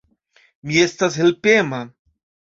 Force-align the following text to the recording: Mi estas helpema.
Mi 0.69 0.79
estas 0.83 1.17
helpema. 1.23 1.83